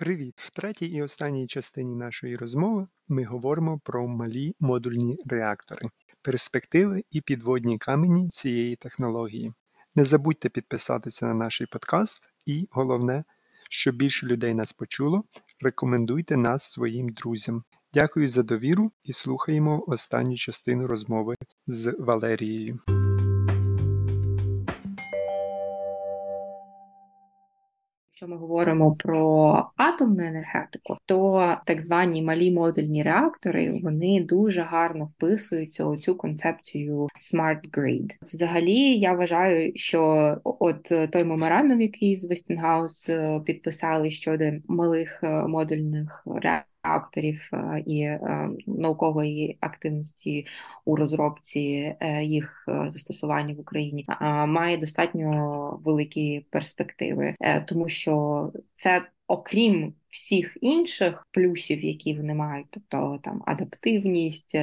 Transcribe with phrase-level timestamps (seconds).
[0.00, 0.34] Привіт!
[0.36, 5.86] В третій і останній частині нашої розмови ми говоримо про малі модульні реактори,
[6.22, 9.52] перспективи і підводні камені цієї технології.
[9.94, 13.24] Не забудьте підписатися на наш подкаст, і головне,
[13.70, 15.24] щоб більше людей нас почуло,
[15.60, 17.64] рекомендуйте нас своїм друзям.
[17.94, 21.36] Дякую за довіру і слухаємо останню частину розмови
[21.66, 22.78] з Валерією.
[28.22, 35.04] Якщо ми говоримо про атомну енергетику, то так звані малі модульні реактори вони дуже гарно
[35.04, 38.10] вписуються у цю концепцію Smart Grid.
[38.22, 45.46] Взагалі, я вважаю, що от той меморандум, який з Westinghouse е, підписали щодо малих е,
[45.46, 50.46] модульних реакторів, акторів е, і е, наукової активності
[50.84, 54.06] у розробці е, їх застосування в Україні
[54.46, 57.34] має достатньо великі перспективи,
[57.68, 64.58] тому що це окрім всіх інших плюсів, які вони мають, тобто там адаптивність,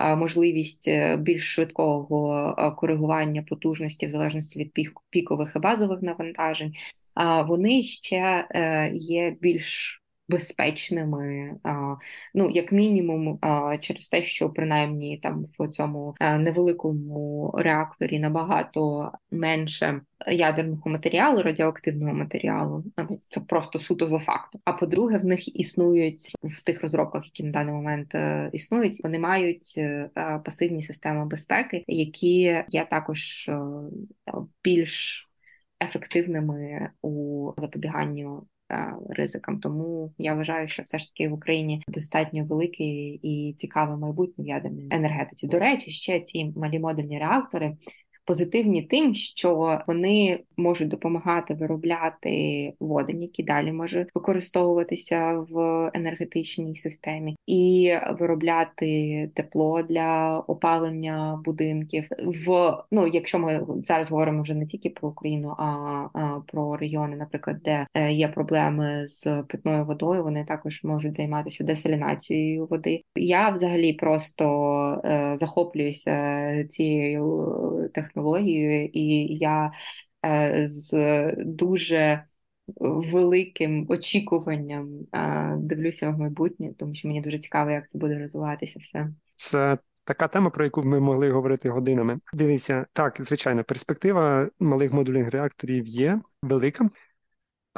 [0.00, 4.72] можливість більш швидкого коригування потужності в залежності від
[5.10, 6.74] пікових і базових навантажень,
[7.46, 8.48] вони ще
[8.94, 9.98] є більш
[10.28, 11.54] безпечними,
[12.34, 13.38] ну як мінімум,
[13.80, 22.84] через те, що принаймні там в цьому невеликому реакторі набагато менше ядерного матеріалу, радіоактивного матеріалу.
[22.96, 24.60] Ну, це просто суто за фактом.
[24.64, 29.18] А по-друге, в них існують в тих розробках, які на даний момент е, існують, вони
[29.18, 30.10] мають е,
[30.44, 33.58] пасивні системи безпеки, які є також е,
[34.64, 35.24] більш
[35.80, 38.46] ефективними у запобіганню
[39.10, 39.60] ризикам.
[39.60, 44.46] Тому я вважаю, що все ж таки в Україні достатньо великий і цікаве майбутнє в
[44.46, 45.46] ядерній енергетиці.
[45.46, 47.76] До речі, ще ці малі модульні реактори
[48.28, 57.36] позитивні тим, що вони можуть допомагати виробляти водень, який далі може використовуватися в енергетичній системі,
[57.46, 62.08] і виробляти тепло для опалення будинків.
[62.46, 65.64] В ну, якщо ми зараз говоримо вже не тільки про Україну, а,
[66.14, 71.64] а про регіони, наприклад, де е, є проблеми з питною водою, вони також можуть займатися
[71.64, 73.02] десалінацією води.
[73.16, 74.44] Я взагалі просто
[75.04, 77.54] е, захоплююся цією
[77.94, 79.72] технологією технологією, і я
[80.26, 80.92] е, з
[81.36, 82.24] дуже
[82.80, 88.78] великим очікуванням е, дивлюся в майбутнє, тому що мені дуже цікаво, як це буде розвиватися
[88.82, 89.08] все.
[89.34, 92.18] Це Така тема, про яку ми могли говорити годинами.
[92.34, 96.88] Дивіться, так, звичайно, перспектива малих модульних реакторів є велика.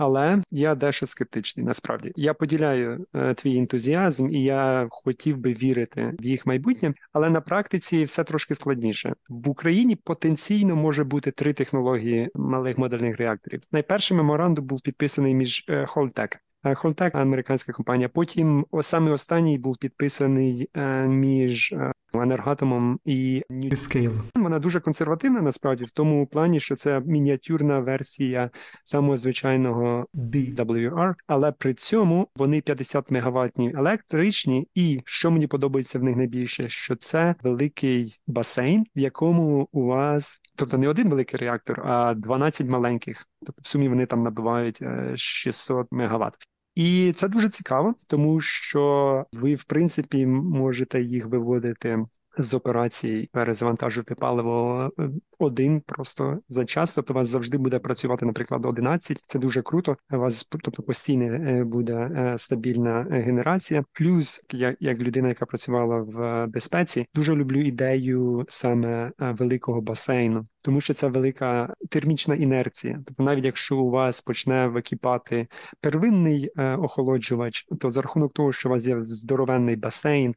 [0.02, 1.66] Але я дещо скептичний.
[1.66, 7.30] Насправді я поділяю е, твій ентузіазм, і я хотів би вірити в їх майбутнє, але
[7.30, 9.14] на практиці все трошки складніше.
[9.28, 13.62] В Україні потенційно може бути три технології малих модельних реакторів.
[13.72, 16.38] Найперший меморандум був підписаний між е, Холтек.
[16.74, 18.08] Холтек, американська компанія.
[18.08, 24.20] Потім саме останній був підписаний е, між е, енергатомом і NuScale.
[24.34, 28.50] Вона дуже консервативна насправді в тому плані, що це мініатюрна версія
[28.84, 36.02] самого звичайного BWR, але при цьому вони 50 мегаваттні електричні, і що мені подобається в
[36.02, 41.80] них найбільше, що це великий басейн, в якому у вас, тобто не один великий реактор,
[41.86, 43.26] а 12 маленьких.
[43.46, 44.82] Тобто в сумі вони там набивають
[45.14, 46.34] 600 е, мегаватт.
[46.74, 52.04] І це дуже цікаво, тому що ви, в принципі, можете їх виводити
[52.38, 56.94] з операцій, перезавантажувати паливо е, один просто за час.
[56.94, 59.22] Тобто у вас завжди буде працювати, наприклад, 11.
[59.26, 59.96] Це дуже круто.
[60.12, 63.84] У вас тобто постійно е, буде е, стабільна генерація.
[63.92, 70.80] Плюс я як людина, яка працювала в безпеці, дуже люблю ідею саме великого басейну тому
[70.80, 73.02] що це велика термічна інерція.
[73.06, 75.48] Тобто, навіть якщо у вас почне википати
[75.80, 80.34] первинний е, охолоджувач, то за рахунок того, що у вас є здоровенний басейн,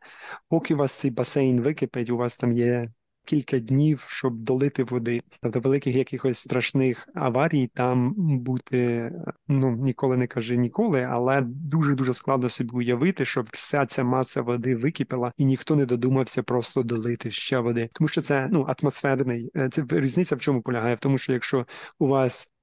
[0.49, 2.89] поки у вас цей басейн википить, у вас там є
[3.25, 5.21] кілька днів, щоб долити води.
[5.41, 9.11] Тобто великих якихось страшних аварій там бути
[9.47, 14.41] ну ніколи не кажи ніколи, але дуже дуже складно собі уявити, щоб вся ця маса
[14.41, 19.51] води википіла, і ніхто не додумався просто долити ще води, тому що це ну атмосферний.
[19.55, 20.95] Е, це різниця в чому полягає?
[20.95, 21.65] В тому, що якщо
[21.99, 22.53] у вас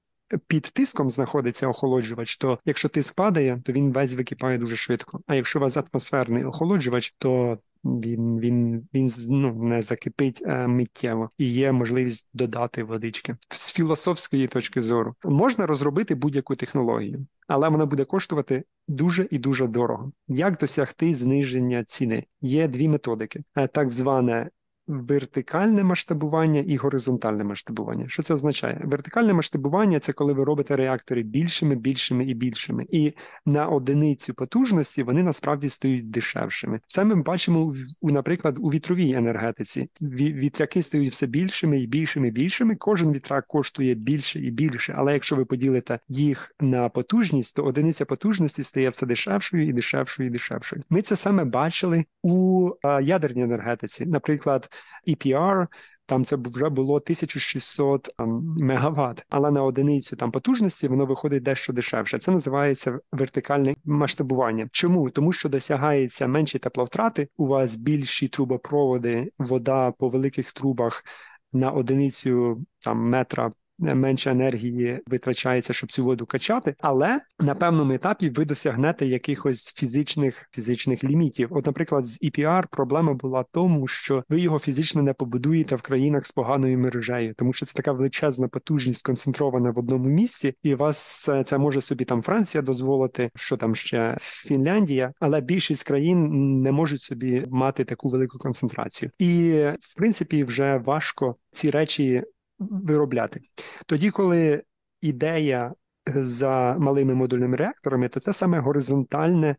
[0.47, 5.21] під тиском знаходиться охолоджувач, то якщо тиск падає, то він весь википає дуже швидко.
[5.27, 11.31] А якщо у вас атмосферний охолоджувач, то він він він ну, не закипить а миттєво
[11.38, 15.15] і є можливість додати водички з філософської точки зору.
[15.25, 20.12] Можна розробити будь-яку технологію, але вона буде коштувати дуже і дуже дорого.
[20.29, 22.25] Як досягти зниження ціни?
[22.41, 24.50] Є дві методики: е, так зване
[24.91, 28.09] вертикальне масштабування і горизонтальне масштабування.
[28.09, 28.81] Що це означає?
[28.85, 33.13] Вертикальне масштабування це коли ви робите реактори більшими, більшими і більшими, і
[33.47, 36.81] на одиницю потужності вони насправді стають дешевшими.
[36.87, 37.73] Це ми бачимо
[38.03, 39.91] наприклад, у вітровій енергетиці.
[40.01, 42.77] Вітряки стають все більшими і більшими і більшими.
[42.77, 44.95] Кожен вітрак коштує більше і більше.
[44.97, 50.29] Але якщо ви поділите їх на потужність, то одиниця потужності стає все дешевшою і дешевшою
[50.29, 50.83] і дешевшою.
[50.91, 52.71] Ми це саме бачили у
[53.03, 54.69] ядерній енергетиці, наприклад.
[55.09, 55.67] EPR,
[56.06, 61.73] там це вже було 1600 ем, мегаватт, але на одиницю там потужності воно виходить дещо
[61.73, 62.19] дешевше.
[62.19, 64.69] Це називається вертикальне масштабування.
[64.73, 65.11] Чому?
[65.11, 71.05] Тому що досягається менші тепловтрати, у вас більші трубопроводи, вода по великих трубах
[71.53, 78.31] на одиницю там метра менше енергії витрачається, щоб цю воду качати, але на певному етапі
[78.31, 81.49] ви досягнете якихось фізичних фізичних лімітів.
[81.50, 86.27] От, наприклад, з EPR проблема була тому, що ви його фізично не побудуєте в країнах
[86.27, 91.23] з поганою мережею, тому що це така величезна потужність концентрована в одному місці, і вас
[91.23, 96.29] це, це може собі там Франція дозволити, що там ще Фінляндія, але більшість країн
[96.62, 102.23] не можуть собі мати таку велику концентрацію, і в принципі вже важко ці речі
[102.61, 103.41] виробляти.
[103.87, 104.62] Тоді, коли
[105.01, 105.73] ідея
[106.09, 109.57] е, за малими модульними реакторами, то це саме горизонтальне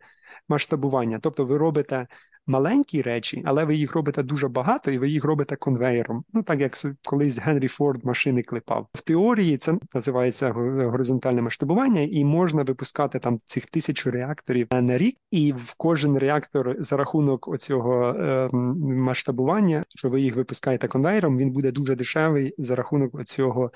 [0.49, 1.19] масштабування.
[1.21, 2.07] Тобто ви робите
[2.47, 6.23] маленькі речі, але ви їх робите дуже багато, і ви їх робите конвейером.
[6.33, 6.73] Ну так як
[7.03, 8.87] колись Генрі Форд машини клепав.
[8.93, 15.17] В теорії це називається горизонтальне масштабування, і можна випускати там цих тисячу реакторів на рік,
[15.31, 18.49] і в кожен реактор за рахунок оцього е,
[18.83, 23.71] масштабування, що ви їх випускаєте конвейером, він буде дуже дешевий за рахунок оцього.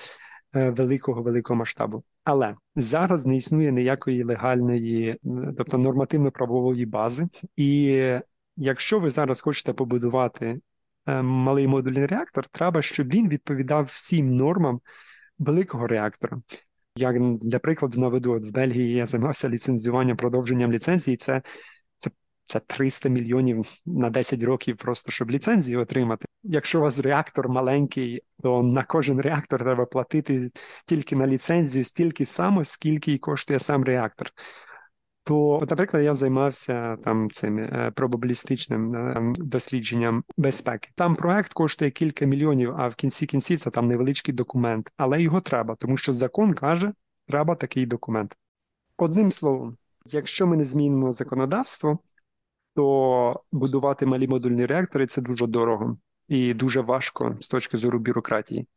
[0.56, 5.20] Е, великого великого масштабу, але зараз не існує ніякої легальної,
[5.58, 8.02] тобто нормативно-правової бази, і
[8.58, 10.60] якщо ви зараз хочете побудувати
[11.06, 14.82] е, малий модульний реактор, треба, щоб він відповідав всім нормам
[15.40, 16.42] великого реактора.
[16.98, 21.18] Як для прикладу наведу, от в Бельгії я займався ліцензуванням продовженням ліцензії.
[21.18, 21.42] Це
[22.46, 26.26] це, це 300 мільйонів на 10 років, просто щоб ліцензію отримати.
[26.44, 30.52] Якщо у вас реактор маленький, то на кожен реактор треба платити
[30.86, 34.32] тільки на ліцензію стільки само, скільки і коштує сам реактор.
[35.24, 40.90] То, наприклад, я займався там цим е, пробабілістичним е, дослідженням безпеки.
[40.96, 45.42] Там проект коштує кілька мільйонів, а в кінці кінців це там невеличкий документ, але його
[45.42, 46.94] треба, тому що закон каже,
[47.28, 48.38] треба такий документ.
[48.98, 52.00] Одним словом, якщо ми не змінимо законодавство,
[52.76, 58.68] то будувати малі модульні реактори це дуже дорого і дуже важко з точки зору бюрократії.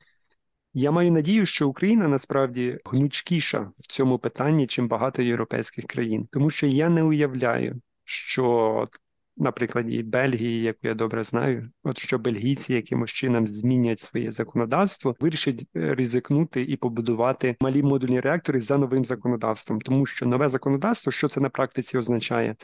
[0.75, 6.50] Я маю надію, що Україна насправді гнучкіша в цьому питанні, чим багато європейських країн, тому
[6.50, 8.89] що я не уявляю, що
[9.37, 15.17] на прикладі Бельгії, яку я добре знаю, от що бельгійці якимось чином змінять своє законодавство,
[15.21, 21.12] вирішать е, ризикнути і побудувати малі модульні реактори за новим законодавством, тому що нове законодавство,
[21.12, 22.56] що це на практиці означає?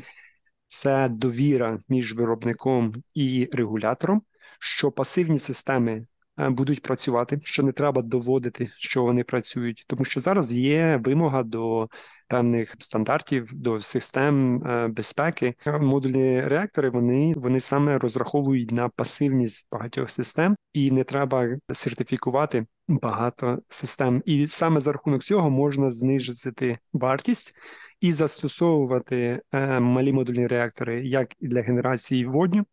[0.67, 4.23] Це довіра між виробником і регулятором,
[4.59, 6.07] що пасивні системи
[6.41, 11.43] Е, будуть працювати, що не треба доводити, що вони працюють, тому що зараз є вимога
[11.43, 11.89] до
[12.29, 15.55] певних стандартів, до систем е, безпеки.
[15.81, 23.59] Модульні реактори вони вони саме розраховують на пасивність багатьох систем, і не треба сертифікувати багато
[23.69, 24.23] систем.
[24.25, 27.57] І саме за рахунок цього можна знизити вартість.
[28.01, 32.65] І застосовувати е, малі модульні реактори як і для генерації водню,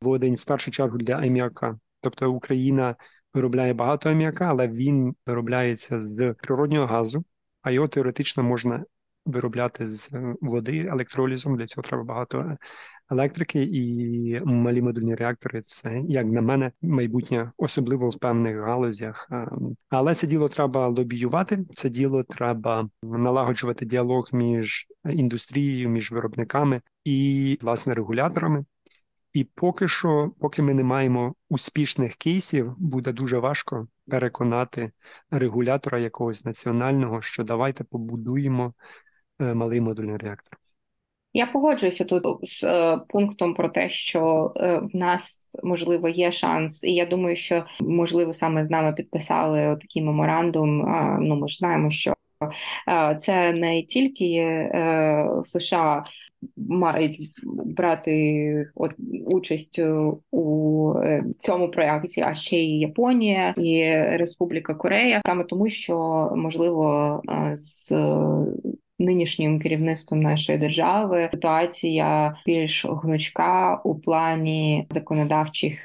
[0.00, 1.78] водень в першу чергу для аміака.
[2.00, 2.96] Тобто Україна
[3.34, 7.24] виробляє багато аміака, але він виробляється з природнього газу,
[7.62, 8.84] а його теоретично можна
[9.26, 11.56] виробляти з е, води електролізом.
[11.56, 12.56] Для цього треба багато
[13.10, 19.30] електрики, і малі модульні реактори це, як на мене, майбутнє, особливо в певних галузях.
[19.88, 21.64] Але це діло треба лобіювати.
[21.74, 28.64] Це діло треба налагоджувати діалог між індустрією, між виробниками і власне регуляторами.
[29.32, 34.92] І поки що, поки ми не маємо успішних кейсів, буде дуже важко переконати
[35.30, 38.74] регулятора якогось національного, що давайте побудуємо
[39.40, 40.58] е, малий модульний реактор.
[41.32, 46.84] Я погоджуюся тут з е, пунктом про те, що е, в нас можливо є шанс,
[46.84, 50.82] і я думаю, що можливо саме з нами підписали такий меморандум.
[50.82, 52.14] Е, ну ми ж знаємо, що
[52.88, 56.04] е, це не тільки е, США
[56.56, 58.90] мають брати от,
[59.26, 59.80] участь
[60.30, 63.84] у е, цьому проєкті, а ще й Японія і
[64.16, 65.96] Республіка Корея, саме тому, що
[66.36, 67.22] можливо
[67.56, 67.92] з
[69.00, 75.78] Нинішнім керівництвом нашої держави ситуація більш гнучка у плані законодавчих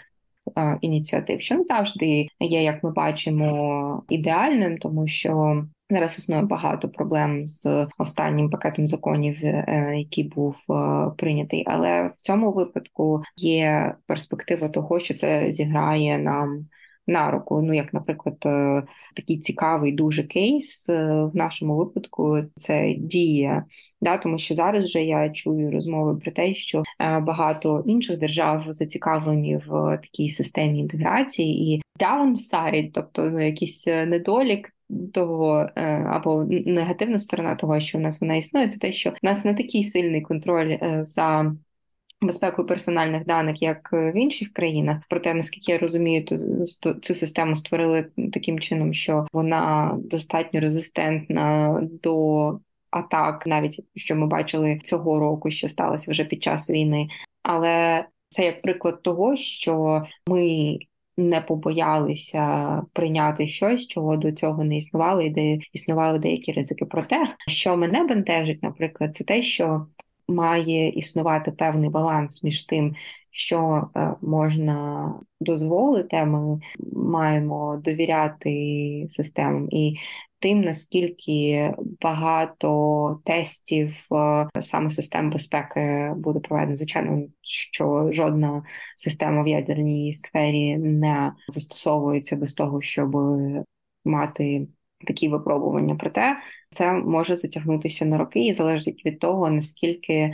[0.81, 5.63] ініціатив, що не завжди є, як ми бачимо, ідеальним, тому що.
[5.89, 11.63] Зараз існує багато проблем з останнім пакетом законів, е, який був е, прийнятий.
[11.67, 16.65] Але в цьому випадку є перспектива того, що це зіграє нам
[17.07, 17.61] на руку.
[17.61, 18.83] Ну, як, наприклад, е,
[19.15, 23.65] такий цікавий дуже кейс в нашому випадку це дія,
[24.01, 29.57] да, тому що зараз вже я чую розмови про те, що багато інших держав зацікавлені
[29.57, 34.75] в такій системі інтеграції і downside, тобто ну, якийсь недолік
[35.13, 39.15] того е, або негативна сторона того, що в нас вона існує, це те, що в
[39.21, 41.55] нас не такий сильний контроль е, за.
[42.21, 46.25] Безпекою персональних даних, як в інших країнах, проте наскільки я розумію,
[46.81, 54.27] то цю систему створили таким чином, що вона достатньо резистентна до атак, навіть що ми
[54.27, 57.07] бачили цього року, що сталося вже під час війни.
[57.43, 60.77] Але це як приклад того, що ми
[61.17, 66.85] не побоялися прийняти щось, чого до цього не існувало, і де існували деякі ризики.
[66.85, 69.87] Проте, що мене бентежить, наприклад, це те, що
[70.27, 72.95] має існувати певний баланс між тим,
[73.31, 76.59] що е, можна дозволити, ми
[76.93, 79.97] маємо довіряти системам і
[80.39, 86.75] тим, наскільки багато тестів е, саме систем безпеки буде проведено.
[86.75, 88.63] Звичайно, що жодна
[88.97, 93.15] система в ядерній сфері не застосовується без того, щоб
[94.05, 94.67] мати
[95.07, 95.95] такі випробування.
[95.99, 96.37] Проте
[96.71, 100.33] це може затягнутися на роки і залежить від того, наскільки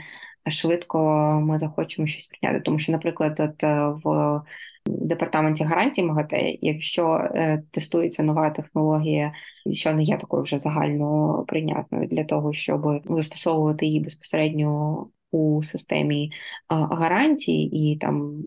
[0.49, 0.99] швидко
[1.43, 2.61] ми захочемо щось прийняти.
[2.63, 4.41] Тому що, наприклад, от е, в
[4.85, 9.33] департаменті гарантій МАГАТЕ, якщо е, тестується нова технологія,
[9.73, 15.07] що не є такою вже загально прийнятною для того, щоб застосовувати її безпосередньо.
[15.33, 16.31] У системі
[16.69, 18.43] гарантій і там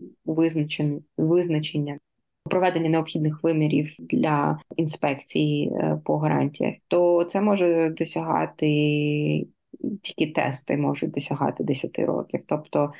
[1.17, 1.99] визначення
[2.49, 8.67] проведення необхідних вимірів для інспекції е, по гарантіях, то це може досягати
[10.01, 12.41] тільки тести можуть досягати 10 років.
[12.47, 12.93] Тобто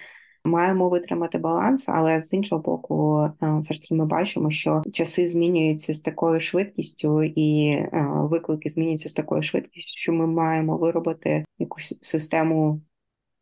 [0.43, 5.29] маємо витримати баланс, але з іншого боку, е, все ж таки ми бачимо, що часи
[5.29, 11.45] змінюються з такою швидкістю, і е, виклики змінюються з такою швидкістю, що ми маємо виробити
[11.59, 12.81] якусь систему.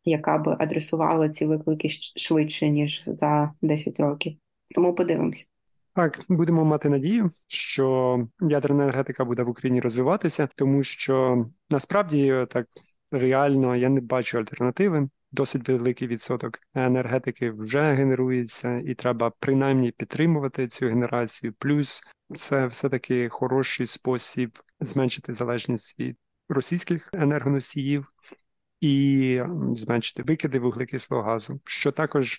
[0.06, 4.36] Яка би адресувала ці виклики швидше ніж за 10 років,
[4.74, 5.46] тому подивимося.
[5.94, 12.66] Так, будемо мати надію, що ядерна енергетика буде в Україні розвиватися, тому що насправді так
[13.10, 15.08] реально я не бачу альтернативи.
[15.32, 21.52] Досить великий відсоток енергетики вже генерується, і треба принаймні підтримувати цю генерацію.
[21.58, 22.02] Плюс
[22.34, 26.16] це все таки хороший спосіб зменшити залежність від
[26.48, 28.06] російських енергоносіїв
[28.80, 29.40] і
[29.74, 32.38] зменшити викиди вуглекислого газу, що також,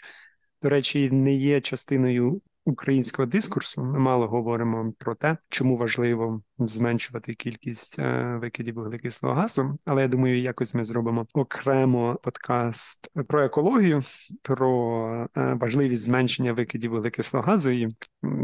[0.62, 7.34] до речі, не є частиною українського дискурсу ми мало говоримо про те, чому важливо зменшувати
[7.34, 9.77] кількість е, викидів вуглекислого газу.
[9.86, 14.01] Але я думаю, якось ми зробимо окремо подкаст про екологію,
[14.41, 17.88] про е, важливість зменшення викидів вуглекислого газу і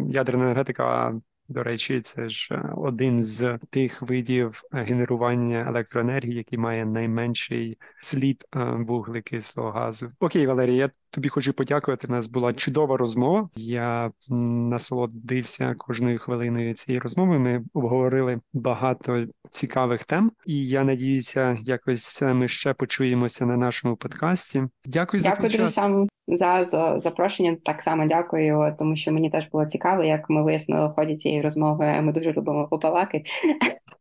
[0.09, 1.13] ядерна енергетика
[1.51, 7.77] до речі, це ж е, один з тих видів е, генерування електроенергії, який має найменший
[8.01, 10.11] слід е, вуглекислого газу.
[10.19, 12.07] Окей, Валерій, я тобі хочу подякувати.
[12.07, 13.49] У нас була чудова розмова.
[13.55, 17.39] Я насолодився кожною хвилиною цієї розмови.
[17.39, 24.63] Ми обговорили багато цікавих тем, і я надіюся, якось ми ще почуємося на нашому подкасті.
[24.85, 25.73] Дякую, Дякую за твій час.
[25.73, 27.57] Сам за, за запрошення.
[27.65, 31.41] Так само дякую, тому що мені теж було цікаво, як ми вияснили в ході цієї
[31.41, 32.01] розмови.
[32.01, 33.23] Ми дуже любимо побалакати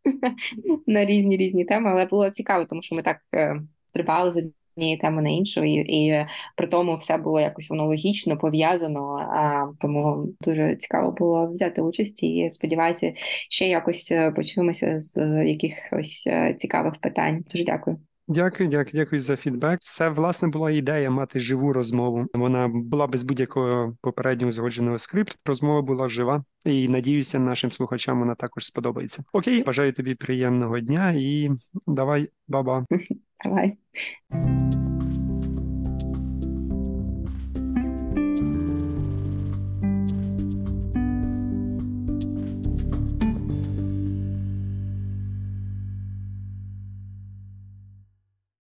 [0.86, 4.96] на різні різні теми, але було цікаво, тому що ми так е, стрибали з однієї
[4.96, 9.28] теми на іншу, і, і при тому все було якось воно логічно пов'язано.
[9.32, 13.12] А тому дуже цікаво було взяти участь і сподіваюся,
[13.50, 17.44] ще якось е, почуємося з якихось е, цікавих питань.
[17.50, 18.09] Дуже дякую.
[18.32, 19.78] Дякую, дякую, дякую за фідбек.
[19.80, 22.26] Це власне була ідея мати живу розмову.
[22.34, 25.36] Вона була без будь-якого попереднього узгодженого скрипту.
[25.46, 29.24] Розмова була жива, і надіюся, нашим слухачам вона також сподобається.
[29.32, 31.50] Окей, бажаю тобі приємного дня і
[31.86, 32.84] давай, баба.
[33.44, 33.76] Давай.